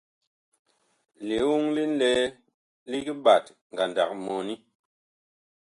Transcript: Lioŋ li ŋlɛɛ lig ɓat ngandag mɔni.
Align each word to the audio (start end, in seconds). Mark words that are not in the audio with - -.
Lioŋ 1.27 1.63
li 1.75 1.83
ŋlɛɛ 1.93 2.23
lig 2.89 3.07
ɓat 3.23 3.45
ngandag 3.73 4.11
mɔni. 4.25 4.55